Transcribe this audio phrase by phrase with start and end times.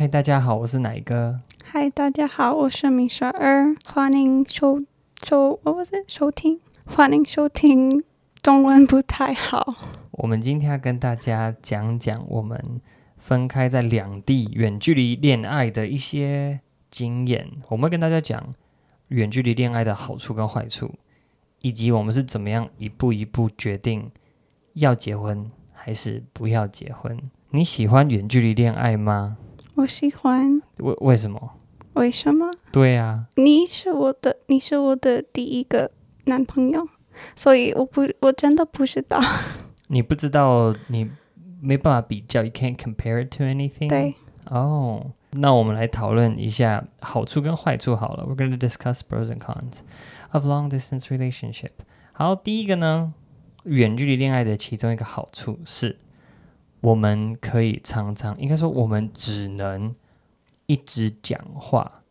[0.00, 1.40] 嗨，大家好，我是奶哥。
[1.64, 4.84] 嗨，大家好，我是米十二，欢迎收
[5.24, 6.04] 收，what was it？
[6.06, 8.04] 收听，欢迎收听。
[8.40, 9.66] 中文不太好。
[10.12, 12.80] 我们今天要跟大家讲讲我们
[13.16, 16.60] 分开在两地远距离恋爱的一些
[16.92, 17.50] 经验。
[17.68, 18.54] 我们会跟大家讲
[19.08, 20.94] 远距离恋爱的好处跟坏处，
[21.60, 24.08] 以及我们是怎么样一步一步决定
[24.74, 27.18] 要结婚还是不要结婚。
[27.50, 29.38] 你喜欢远距离恋爱吗？
[29.78, 30.60] 我喜欢。
[30.78, 31.52] 为为什么？
[31.94, 32.50] 为什么？
[32.72, 35.92] 对啊，你是我的，你是我的第一个
[36.24, 36.88] 男朋友。
[37.36, 39.20] 所以我不，我真的不知道。
[39.86, 41.08] 你不知道，你
[41.60, 43.88] 没办法比较，you can't compare it to anything。
[43.88, 44.14] 对。
[44.46, 48.24] 哦，那我们来讨论一下好处跟坏处好了。
[48.24, 49.78] We're going to discuss pros and cons
[50.32, 51.70] of long distance relationship。
[52.12, 53.14] 好，第一个呢，
[53.62, 55.98] 远距离恋爱的其中一个好处是，
[56.80, 59.94] 我们可以常常，应该说我们只能
[60.66, 62.02] 一直讲话。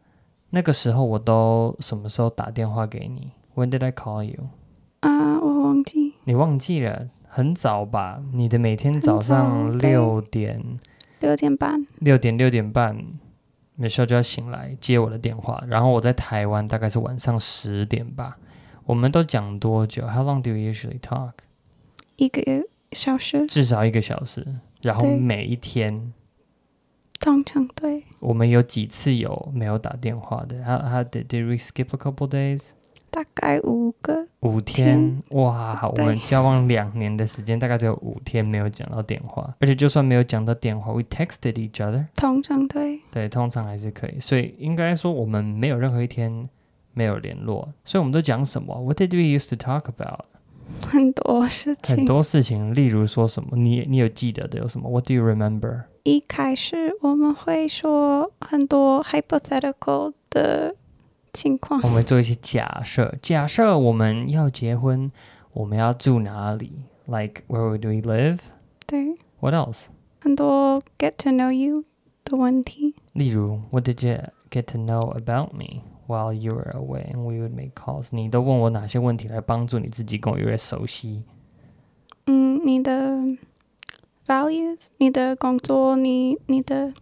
[0.50, 4.50] 那个时候我都什么时候打电话给你？When did I call you？
[5.02, 6.14] 啊，我忘记。
[6.24, 7.08] 你忘记了？
[7.28, 8.22] 很早吧？
[8.34, 10.80] 你的每天早上六点，
[11.20, 12.98] 六点半，六点六点半，
[13.76, 15.64] 美秀就要醒来接我的电话。
[15.68, 18.38] 然后我在台湾，大概是晚上十点吧。
[18.86, 21.34] 我们都讲多久？How long do you usually talk？
[22.16, 22.42] 一个
[22.92, 24.46] 小时，至少一个小时。
[24.82, 26.14] 然后每一天，
[27.20, 28.04] 通常对。
[28.20, 32.70] 我们有几次有没有打电话的？How how did did we skip a couple days？
[33.10, 35.76] 大概五个五天哇！
[35.98, 42.06] 我们交往两年的时间，大概只有五天没有讲到电话，而且就算没有讲到电话，we texted each other。
[42.16, 46.48] 通常对对，通常还是可以，所以应该说我们没有任何一天
[46.94, 47.74] 没有联络。
[47.84, 50.26] 所以我们都讲什么？What did we used to talk about？
[50.82, 53.58] 很多事情，很多事情，例如说什么？
[53.58, 55.84] 你你有记得的有什么？What do you remember？
[56.04, 60.76] 一开始我们会说很多 hypothetical 的。
[61.34, 63.14] 情况，我们做一些假设。
[63.22, 65.12] 假设我们要结婚，
[65.54, 66.72] 我们要住哪里
[67.06, 68.40] ？Like where would we live？
[68.88, 69.14] 对。
[69.40, 69.86] What else？
[70.20, 71.84] 很多 get to know you
[72.24, 72.96] 的问题。
[73.14, 74.20] 例如，What did you
[74.50, 78.09] get to know about me while you were away and we would make calls？
[78.11, 81.23] 你都问我哪些问题来帮助你自己跟我越来越熟悉？
[82.27, 82.93] 嗯，你的
[84.27, 86.93] values，你的工作，你你的。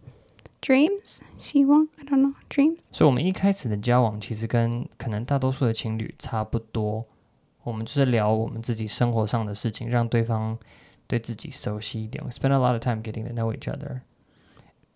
[0.63, 2.81] Dreams，希望，I don't know dreams。
[2.91, 7.03] 所以，我们一开始的交往其实跟可能大多数的情侣差不多。
[7.63, 10.55] 我们就是聊我们自己生活上的事情，让对方
[11.07, 12.23] 对自己熟悉一点。
[12.23, 14.01] We spend a lot of time getting to know each other.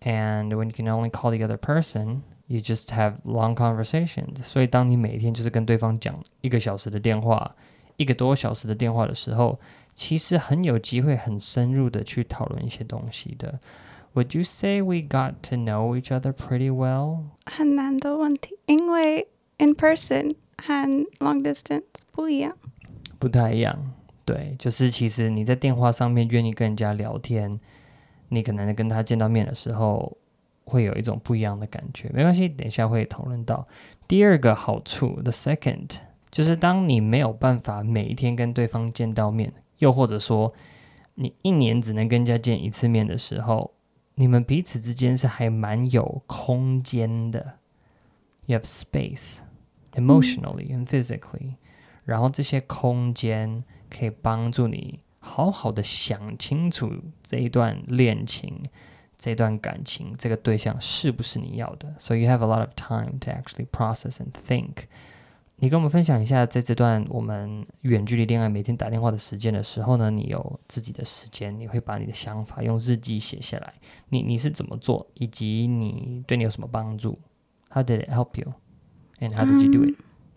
[0.02, 4.42] And when you can only call the other person, you just have long conversations.
[4.42, 7.54] 所以，当你每天就是跟对方讲一个小时的电话，
[7.96, 9.58] 一个多小时的电话的时候，
[9.94, 13.58] 其实很有机会很深入的去讨论一些东西的。
[14.14, 17.24] Would you say we got to know each other pretty well?
[17.44, 19.28] 很难的问题，因为
[19.58, 22.56] in person 和 long distance 不一样。
[23.18, 23.92] 不太一样，
[24.24, 27.60] 对，就是其实你在电话上面愿意跟人家聊天，
[28.28, 30.16] 你可能跟他见到面的时候
[30.65, 32.09] 会有一种不一样的感觉。
[32.13, 33.67] 没关系，等一下会讨论到
[34.07, 35.89] 第二个好处，the second
[36.29, 40.53] 就是当你没有办法每一天跟对方见到面，又或者说
[41.15, 43.71] 你一年只能跟人家见一次面的时候。
[44.15, 47.53] 你们彼此之间是还蛮有空间的
[48.45, 49.37] ，you have space
[49.93, 51.55] emotionally and physically，
[52.03, 56.91] 然后这些空间可以帮助你好好的想清楚
[57.23, 58.61] 这一段恋情、
[59.23, 64.85] 这段感情、这个对象是不是你要的，so you have a lot of time to actually process and think。
[65.57, 73.71] 你跟我们分享一下，在这段我们远距离恋爱、每天打电话的时间的时候呢，你有自己的时间，你会把你的想法用日记写下来。
[74.09, 77.19] 你你是怎么做，以及你对你有什么帮助
[77.69, 78.53] ？How did it help you?
[79.19, 79.95] And how did you do it?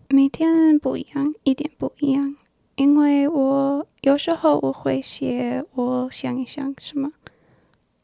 [0.09, 2.35] 每天不一样，一点不一样。
[2.75, 7.09] 因为我有时候我会写，我想一想什么。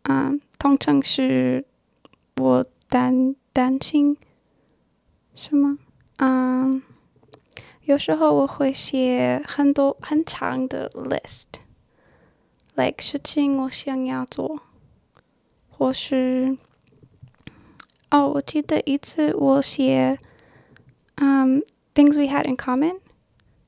[0.09, 1.65] 嗯，通常是
[2.37, 4.15] 我担担心
[5.33, 5.79] 什么？
[6.17, 6.83] 嗯。
[7.85, 14.61] 有时候我会写很多很长的 list，like 事情我想要做，
[15.67, 16.55] 或是
[18.11, 20.15] 哦，我记得一次我写，
[21.15, 21.63] 嗯
[21.95, 22.99] ，things we had in common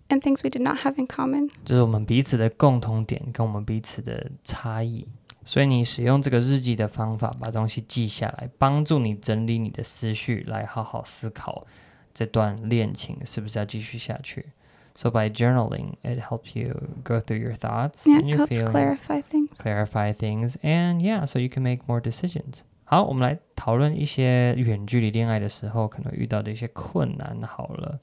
[0.09, 5.07] and things we did not have in common，就是我们彼此的共同点跟我们彼此的差异。
[5.44, 11.66] 所以你使用这个日记的方法，把东西记下来，帮助你整理你的思绪，来好好思考。
[12.12, 14.46] 这段恋情是不是要继续下去？
[14.94, 16.74] So by journaling, it helps you
[17.04, 21.24] go through your thoughts yeah, and your helps feelings, clarify things, clarify things, and yeah,
[21.24, 22.62] so you can make more decisions.
[22.84, 27.40] 好，我们来讨论一些远距离恋爱的时候可能遇到的一些困难。
[27.42, 28.00] 好了，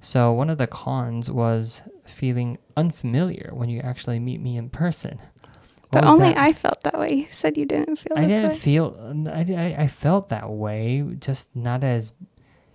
[0.00, 5.18] So one of the cons was feeling unfamiliar when you actually meet me in person.
[5.90, 6.38] But What was only that?
[6.38, 7.08] I felt that way.
[7.10, 8.58] You said you didn't feel I this didn't way.
[8.58, 8.94] feel
[9.26, 12.12] I, I I felt that way, just not as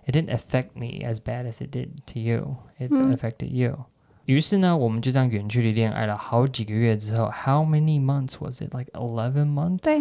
[0.04, 2.58] it didn't affect me as bad as it did to you.
[2.78, 3.86] It 嗯 affected you.
[4.26, 8.76] 于是呢，我们就这样远距离恋爱了好几个月之后，How many months was it?
[8.76, 9.78] Like eleven months.
[9.78, 10.00] 对，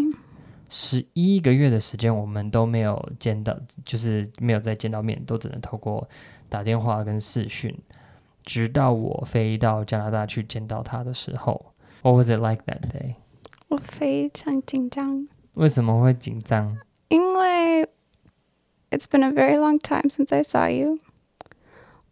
[0.67, 6.09] 十一个月的时间，我们都没有见到，就是没有再见到面，都只能透过
[6.49, 7.73] 打电话跟视讯，
[8.43, 11.68] 直到我飞到加拿大去见到他的时候。
[12.01, 13.15] What was it like that day？
[13.67, 16.77] 我非常紧张，为什么会紧张？
[17.09, 17.83] 因为
[18.91, 20.97] it's been a very long time since I saw you。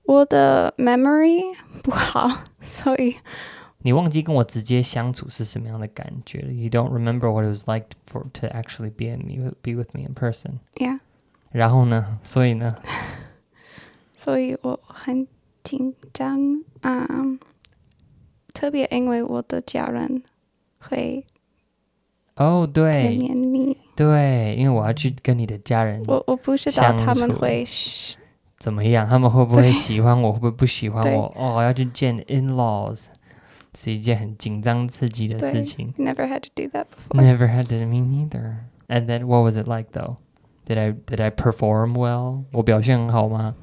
[0.03, 3.15] 我的 memory 不好，所以
[3.80, 6.51] 你忘记跟我直接相处是什么样的感觉了？
[6.51, 10.06] You don't remember what it was like for to actually be in me be with me
[10.06, 10.59] in person。
[10.75, 11.00] yeah，
[11.51, 12.19] 然后呢？
[12.24, 12.75] 所以呢？
[14.18, 15.27] 所以我很
[15.63, 16.63] 紧张。
[16.81, 17.39] 嗯，
[18.53, 20.24] 特别因为我的家人
[20.80, 21.25] 会
[22.35, 27.65] 哦，见对面你，对，因为我要去跟你的家人我我不知道他们相处会
[28.57, 29.07] 怎么样？
[29.07, 30.31] 他们会不会对喜欢我？
[30.31, 31.31] 会不会不喜欢对我？
[31.35, 33.06] 哦，要去见 in laws，
[33.75, 35.94] 是一件很紧张刺激的事对情。
[35.97, 37.21] never had to do that before。
[37.21, 38.56] Never had to me neither.
[38.88, 40.18] And then what was it like though?
[40.65, 42.44] Did I did I perform well?
[42.53, 43.56] 我表现很好吗？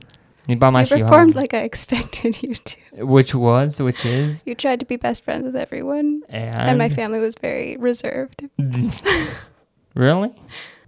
[0.47, 3.05] 你爸妈 You 喜欢我 performed like I expected you to.
[3.07, 6.89] Which was, which is, You tried to be best friends with everyone, and, and my
[6.89, 8.49] family was very reserved.
[9.95, 10.33] really?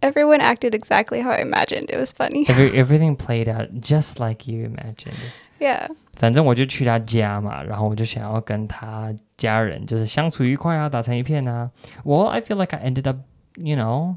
[0.00, 1.90] Everyone acted exactly how I imagined.
[1.90, 2.44] It was funny.
[2.48, 5.14] Every, everything played out just like you imagined.
[5.60, 5.88] Yeah.
[6.14, 11.70] 反正我就去他家嘛，然后我就想要跟他家人就是相处愉快啊，打成一片啊。
[12.04, 13.18] Well, I feel like I ended up,
[13.56, 14.16] you know,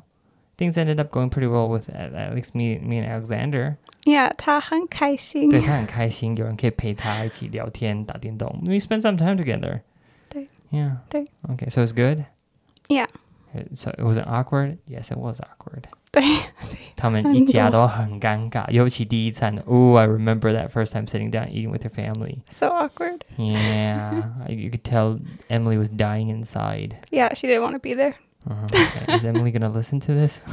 [0.60, 3.78] things ended up going pretty well with at, at least me, me and Alexander.
[4.06, 5.50] Yeah, 他很开心。
[5.50, 8.48] 对他很开心，有人可以陪他一起聊天、打电动。
[8.64, 9.82] We spent some time together.
[10.30, 10.98] 对 Yeah.
[11.10, 12.26] 对 Okay, so it's good.
[12.88, 13.08] Yeah.
[13.74, 14.80] So it wasn't awkward.
[14.86, 15.86] Yes, it was awkward.
[16.12, 16.22] 对，
[16.96, 19.58] 他们一家都很尴尬，尤其第一餐。
[19.66, 22.40] Oh, I remember that first time sitting down eating with your family.
[22.50, 23.22] so awkward.
[23.38, 25.20] Yeah, you could tell
[25.50, 26.98] Emily was dying inside.
[27.12, 28.16] Yeah, she didn't want to be there.
[28.48, 29.18] Uh, okay.
[29.18, 30.40] Is Emily gonna listen to this?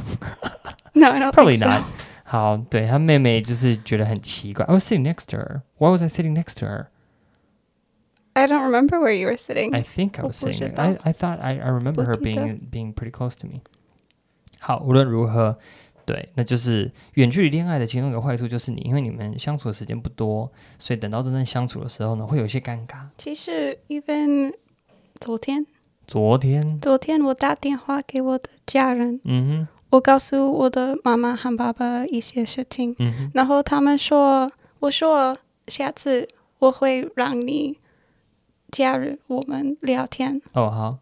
[0.95, 1.69] No, I don't Probably think so.
[1.69, 1.83] not.
[2.23, 4.65] 好，对她妹妹就是觉得很奇怪。
[4.65, 5.61] I was sitting next to her.
[5.77, 6.87] Why was I sitting next to her?
[8.33, 9.75] I don't remember where you were sitting.
[9.75, 10.73] I think I 我 was 不 sitting 知 there.
[10.73, 12.41] 道 I, I thought I, I remember her 不记得。
[12.43, 13.61] being being pretty close to me.
[14.59, 15.59] 好，无论如何，
[16.05, 23.01] 对，那就是远距离恋爱的其中一个坏处就是你，因为你们相处的时间不多，所以等到真正相处的时候呢，会有一些尴尬。
[23.19, 24.51] 其实 even
[25.19, 25.67] 昨天，
[26.08, 34.50] 昨天，昨天我打电话给我的家人，嗯哼我告诉我的妈妈和爸爸一些事情，嗯哼，然后他们说，
[34.80, 36.26] 我说下次
[36.60, 37.76] 我会让你
[38.70, 40.40] 加入我们聊天。
[40.54, 40.98] 哦，好，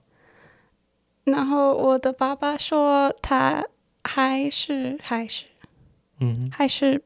[1.22, 3.64] 然后我的爸爸说他
[4.02, 5.44] 还是还是
[6.18, 6.50] 嗯哼。
[6.50, 7.00] 还是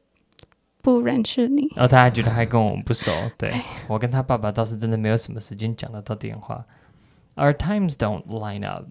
[0.81, 1.67] 不认识你。
[1.75, 6.65] 然后他还觉得还跟我们不熟，对对我跟他爸爸倒是真的没有什么时间讲得到电话。
[7.36, 8.86] Our times don't line up，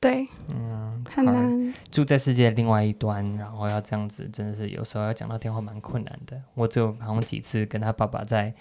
[0.00, 1.74] 对，嗯，很 hard 难。
[1.90, 6.40] 住在世界的另外一端，然后要这样子，真的是有时候要讲到电话蛮困难的。
[6.54, 8.52] 我只有好像几次跟他爸爸在，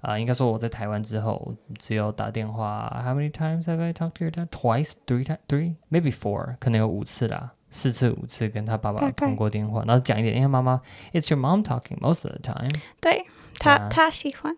[0.00, 3.02] 啊、应该说我在台湾之后，只有打电话。
[3.04, 4.46] How many times have I talked to your dad?
[4.48, 10.80] Twice, three times, three, maybe four，可能有五次啦，四次五次跟他爸爸大概通过电话，然后讲一点，因为妈妈，
[11.12, 12.70] It's your mom talking most of the time。
[12.98, 13.26] 对
[13.58, 14.56] 他，啊他喜欢。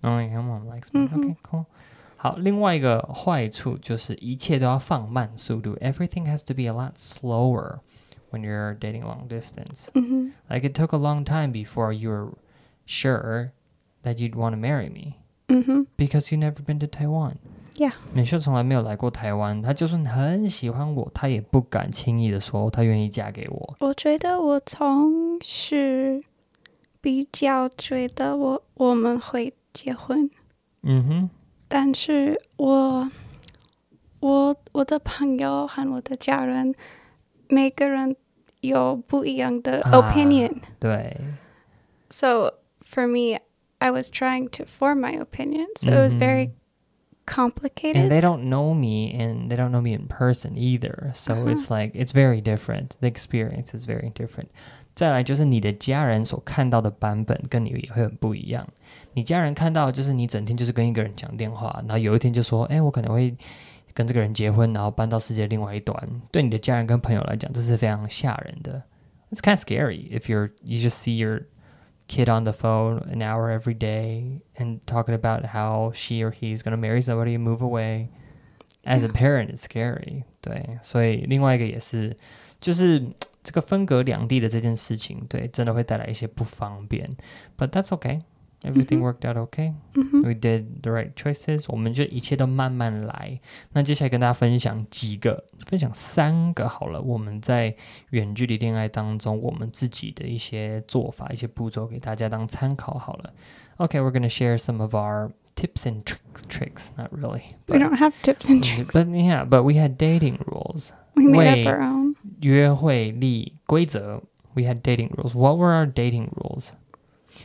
[0.00, 1.04] 哦、y o u r mom likes me.
[1.04, 1.64] 嗯哼 Okay, cool.
[2.24, 5.74] 好，另外一个坏处就是一切都要放慢速度。
[5.76, 7.78] Everything has to be a lot slower
[8.30, 9.88] when you're dating long distance.
[9.94, 12.32] 嗯哼， Like it took a long time before you were
[12.86, 13.50] sure
[14.02, 15.14] that you'd want to marry me
[15.48, 17.36] 嗯哼 because you never been to Taiwan.
[17.76, 17.94] Yeah.
[18.12, 23.76] 美秀从来没有来过台湾，她就算很喜欢我，她也不敢轻易的说她愿意嫁给我。
[23.80, 26.22] 我觉得我从是
[27.00, 30.28] 比较觉得我我们会结婚，
[30.82, 31.30] 嗯哼，
[31.74, 33.10] 但是我
[34.20, 36.74] 我我的朋友和我的家人
[37.48, 38.14] 每个人
[38.60, 41.16] 有不一样的啊 opinion，、对，
[42.10, 43.40] so for me
[43.78, 46.52] I was trying to form my opinion, so it was very 嗯
[47.26, 47.96] complicated.
[47.96, 51.12] And they don't know me and they don't know me in person either.
[51.14, 51.50] So Uh-huh.
[51.52, 52.96] it's like it's very different.
[53.00, 54.48] The experience is very different.
[54.94, 58.66] 再来就是你的家人所看到的版本跟你也会很不一样。
[59.14, 63.34] 你家人看到的就是你整天就是跟一个人讲电话，然后有一天就说：“哎，我可能会
[63.94, 65.96] 跟这个人结婚，然后搬到世界另外一端，
[66.30, 68.82] 对你的家人跟朋友来讲，这是非常吓人的。
[69.30, 71.42] It's kind of scary if you're you just see your
[72.08, 76.62] kid on the phone an hour every day and talking about how she or he's
[76.62, 78.08] gonna marry somebody and move away.
[78.84, 80.24] As a parent, it's scary.
[80.40, 82.16] 对，所以另外一个也是，
[82.60, 83.02] 就是
[83.44, 87.14] 这个分隔两地的这件事情，对，真的会带来一些不方便。
[87.58, 88.22] But that's okay.
[88.64, 89.72] Everything worked out okay.
[89.94, 91.64] We did the right choices.
[91.68, 93.40] 我们就一切都慢慢来。
[93.72, 97.00] 那接下来跟大家分享几个，分享三个好了。
[97.00, 97.74] 我们在
[98.10, 103.32] 远距离恋爱当中，我们自己的一些做法、一些步骤，给大家当参考好了。
[103.78, 106.42] Okay, we're gonna share some of our tips and tricks.
[106.46, 107.54] Tricks, not really.
[107.66, 108.92] We don't have tips and tricks.
[108.92, 110.90] But yeah, but we had dating rules.
[111.14, 111.66] We made Wait.
[111.66, 112.14] up our own.
[112.42, 114.22] 约会立规则。
[114.52, 115.32] We had dating rules.
[115.32, 116.72] What were our dating rules?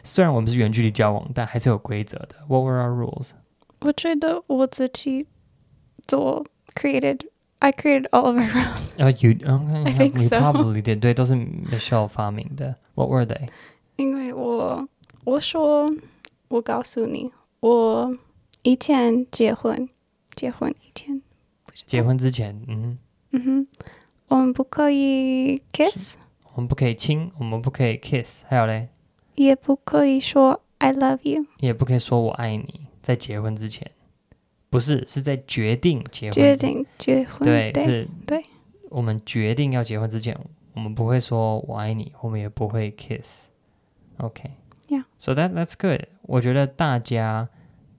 [0.03, 2.35] 虽然我们是远距离交往，但还是有规则的。
[2.47, 3.31] What were our rules?
[3.81, 5.27] 我觉得我自己
[6.07, 7.21] 做 created.
[7.59, 8.91] I created all of our rules.
[8.99, 9.83] Oh, you okay?
[9.85, 10.37] I think you so.
[10.37, 10.99] probably did.
[10.99, 12.75] 对，都是 Michelle 发明的。
[12.93, 13.47] What were they?
[13.95, 14.87] 因为我
[15.23, 15.89] 我说
[16.49, 18.15] 我告诉你，我
[18.63, 19.87] 以前结婚，
[20.35, 21.21] 结婚以前，
[21.87, 22.99] 结婚之前，嗯，
[23.31, 23.67] 嗯哼，
[24.27, 26.17] 我们不可以 kiss，
[26.53, 28.89] 我们不可以亲，我们不可以 kiss，还有嘞，
[29.39, 31.45] 也不可以说 I love you。
[31.59, 32.87] 也不可以说我爱你。
[33.01, 33.91] 在结婚之前，
[34.71, 38.43] 不是是在决定结婚之决定结婚，对，对是，对，
[38.89, 40.35] 我们决定要结婚之前，
[40.73, 44.49] 我们不会说我爱你，我们也不会 kiss。OK。
[44.87, 45.03] Yeah.
[45.19, 46.07] So that that's good.
[46.23, 47.47] 我觉得大家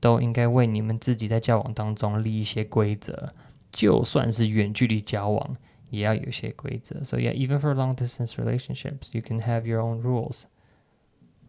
[0.01, 3.31] 都应该为你们自己在交往当中立一些规则，
[3.71, 5.57] 就算是远距离交往，
[5.91, 7.03] 也要有一些规则。
[7.05, 10.43] So yeah, even for long distance relationships, you can have your own rules.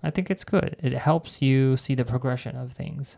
[0.02, 0.76] I think it's good.
[0.82, 3.16] It helps you see the progression of things.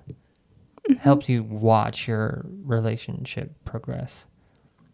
[1.02, 4.24] Helps you watch your relationship progress.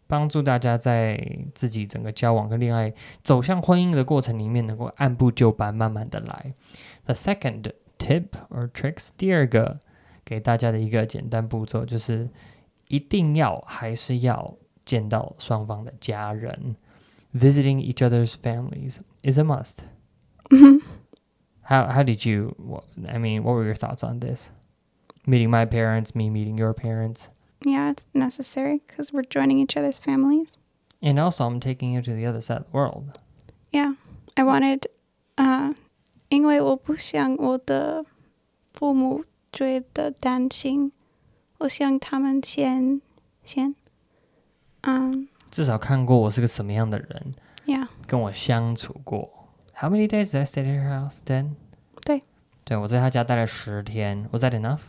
[0.08, 6.53] 帮助大家在自己整个交往跟恋爱走向婚姻的过程里面，能够按部就班，慢慢的来。
[7.05, 9.79] The second tip or tricks，第二个
[10.24, 12.29] 给大家的一个简单步骤就是，
[12.88, 16.75] 一定要还是要见到双方的家人。
[17.34, 19.77] Visiting each other's families is a must.
[21.70, 22.55] How how did you?
[22.60, 24.51] wha- I mean, what were your thoughts on this?
[25.25, 27.29] Meeting my parents, me meeting your parents.
[27.65, 30.58] Yeah, it's necessary because we're joining each other's families.
[31.01, 33.20] And also, I'm taking you to the other side of the world.
[33.72, 33.96] Yeah,
[34.38, 34.86] I wanted,
[35.38, 35.74] uh,
[36.29, 38.05] 因为我不想我的
[38.74, 40.91] 父母觉得担心，
[41.60, 43.01] 我想他们先
[43.44, 43.74] 先，
[44.82, 49.38] 嗯、至少看过我是个什么样的人， yeah，跟我相处过。
[49.79, 51.20] How many days did I stay at her house?
[51.25, 51.55] Ten.
[52.05, 52.22] 对，
[52.63, 54.27] 对我在他家待了十天。
[54.32, 54.82] Was that enough?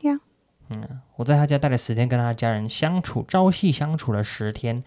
[0.00, 0.20] Yeah.
[0.68, 4.84] 嗯，我在他家待了十天，跟他家人相处，朝夕相处了十天，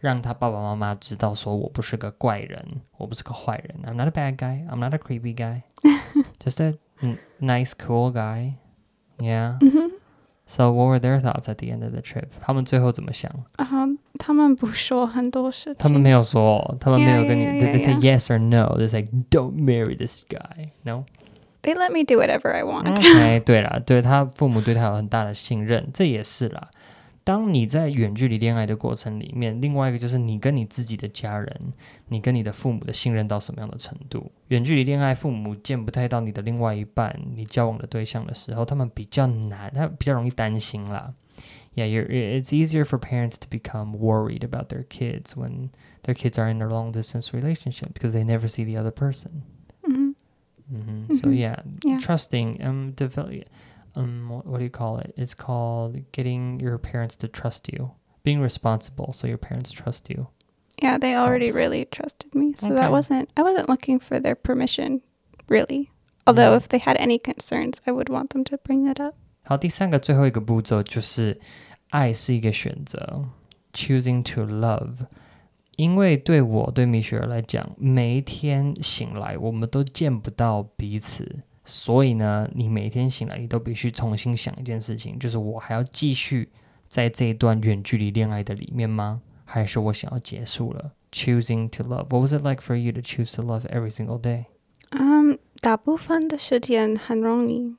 [0.00, 3.82] 让他爸爸妈妈知道说我不是个怪人，我不是个坏人。
[3.84, 4.66] I'm not a bad guy.
[4.68, 5.62] I'm not a creepy guy.
[6.38, 8.54] Just a n- nice, cool guy.
[9.18, 9.58] Yeah.
[10.46, 12.28] So what were their thoughts at the end of the trip?
[12.40, 13.30] 他们最后怎么想？
[13.58, 13.86] 然后
[14.18, 18.76] 他们不说很多事情，他们没有说，他们没有 Yeah, 跟你 yeah, did they say yeah, yes or no?
[18.78, 20.70] They say don't marry this guy.
[20.82, 21.04] No.
[21.62, 22.88] They let me do whatever I want.
[22.90, 26.68] OK，对啦，对他父母对他有很大的信任，这也是啦。
[27.24, 31.60] 当你在远距离恋爱的过程里面，另外一个就是你跟你自己的家人，
[32.08, 34.32] 你跟你的父母的信任到什么样的程度？
[34.48, 41.12] 远距离恋爱，父母见不太到你的另外一半，你交往的对象的时候，他们比较难，他比较容易担心啦。
[41.75, 45.71] Yeah, you're, it's easier for parents to become worried about their kids when
[46.03, 49.43] their kids are in a long distance relationship because they never see the other person.
[49.87, 50.15] 嗯
[50.69, 51.97] hmm So yeah, Yeah.
[51.99, 53.43] trusting um develop
[53.95, 55.13] um what, what do you call it?
[55.17, 57.91] It's called getting your parents to trust you,
[58.23, 60.27] being responsible, so your parents trust you.
[60.81, 61.57] Yeah, they already Helps.
[61.57, 62.53] really trusted me.
[62.57, 62.75] So Okay.
[62.75, 65.01] that wasn't I wasn't looking for their permission,
[65.49, 65.89] really.
[66.25, 66.57] Although Mm.
[66.57, 69.15] if they had any concerns, I would want them to bring that up.
[69.43, 71.37] 好，第三个最后一个步骤就是，
[71.89, 73.25] 爱是一个选择
[73.73, 75.05] ，choosing to love。
[75.75, 86.49] 因为对我对米雪儿来讲，每一天醒来我们都见不到彼此，所以呢，你每天醒来你都必须重新想一件事情，就是我还要继续
[86.87, 89.21] 在这一段远距离恋爱的里面吗？
[89.43, 92.05] 还是我想要结束了？Choosing to love.
[92.09, 94.45] What was it like for you to choose to love every single day?
[94.91, 97.75] 嗯，大部分的时间很容易，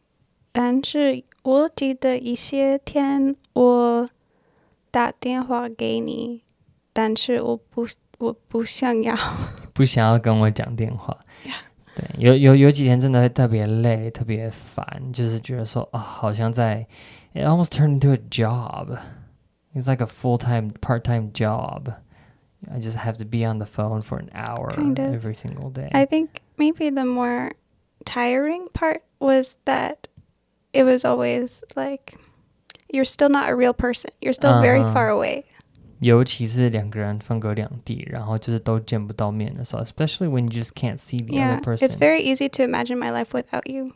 [0.54, 4.10] 但是我记得一些天我
[4.92, 6.42] 打电话给你，
[6.92, 7.88] 但是我不
[8.18, 9.16] 我不想要。
[9.74, 11.18] 不想要跟我讲电话。
[11.46, 11.54] Yeah.
[11.96, 16.88] 对，有有有几天真的会特别累，特别烦，就是觉得说啊、好像在，
[17.34, 18.98] it almost turned into a job。
[19.74, 21.94] It's like a full time, part time job.
[22.70, 25.14] I just have to be on the phone for an hour Kind of.
[25.14, 25.90] every single day.
[25.92, 27.54] I think maybe the more
[28.04, 30.08] tiring part was that
[30.74, 32.18] it was always like
[32.88, 34.12] you're still not a real person.
[34.22, 34.94] You're still very Uh-huh.
[34.94, 35.44] far away.
[36.00, 41.88] 尤其是两个人分隔两地，然后就是都见不到面的时候，especially when you just can't see the Yeah, other person。
[41.88, 43.92] it's very easy to imagine my life without you.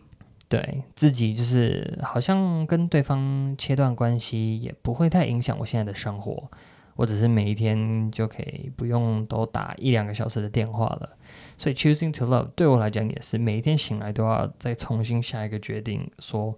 [0.49, 6.51] 对自己就是好像跟对方切断关系，也不会太影响我现在的生活。
[6.95, 11.09] 我只是每一天就可以不用都打一两个小时的电话了。
[11.58, 16.56] 所以 choosing to love 对我来讲也是每一天醒来都要再重新下一个决定，说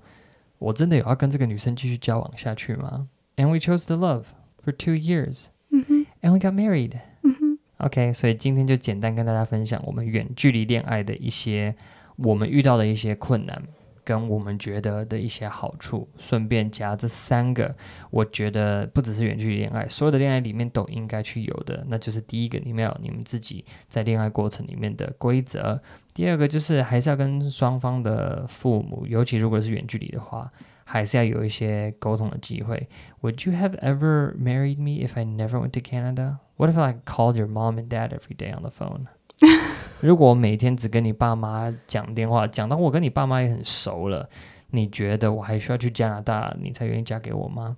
[0.59, 4.25] 我真的有要跟这个女生继续交往下去吗？And we chose to love
[4.63, 7.01] for two years, hmm and we got married.
[7.23, 11.75] hmm OK，所以今天就简单跟大家分享我们远距离恋爱的一些
[12.17, 13.63] 我们遇到的一些困难，
[14.05, 17.75] 跟我们觉得的一些好处，顺便加这三个，
[18.11, 25.79] 我觉得不只是远距离恋爱，所有的恋爱里面都应该去有的，那就是第一个，你们要有你们自己在恋爱过程里面的规则；
[26.15, 30.51] 第二个就是还是要跟双方的父母，尤其如果是远距离的话。
[30.83, 32.89] 还是要有一些沟通的机会。
[33.21, 36.39] Would you have ever married me if I never went to Canada?
[36.57, 39.07] What if I called your mom and dad every day on the phone?
[40.02, 44.30] 如果我每天只跟你爸妈讲电话，讲到我跟你爸妈也很熟了，
[44.72, 47.78] 你觉得我还需要去加拿大，你才愿意嫁给我吗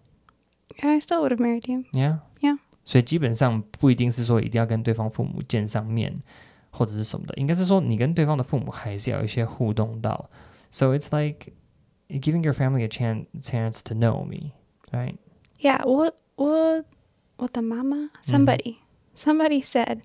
[0.80, 1.84] I still would have married you.
[1.94, 2.60] ？Yeah, Yeah.
[2.84, 6.22] 所以基本上不一定是说一定要跟对方父母见上面，
[6.72, 10.30] 或者是什么的，应该是说你跟对方的父母还是要有一些互动到。
[10.70, 11.54] So it's like
[12.10, 14.52] giving your family a chance chance to know me,
[14.92, 15.16] right?
[15.60, 16.86] Yeah, what what
[17.38, 17.96] what the mama?
[17.96, 18.32] Mm-hmm.
[18.32, 18.76] Somebody.
[19.16, 20.02] Somebody said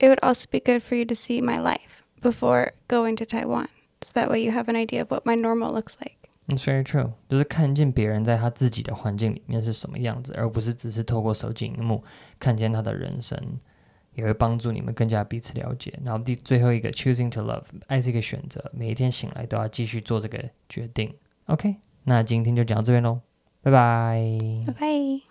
[0.00, 3.68] it would also be good for you to see my life before going to Taiwan.
[4.02, 6.16] So that way you have an idea of what my normal looks like.
[6.48, 12.04] It's very true，就是看见别人在他自己的环境里面是什么样子，而不是只是透过手机荧幕
[12.38, 13.58] 看见他的人生，
[14.14, 15.98] 也会帮助你们更加彼此了解。
[16.04, 20.38] 然后第最后一个，choosing to love，爱是一个选择，每一天醒来都要继续做这个
[20.68, 21.12] 决定。
[21.46, 23.20] OK，那今天就讲到这边喽，
[23.62, 24.20] 拜拜。
[24.66, 25.29] Bye bye.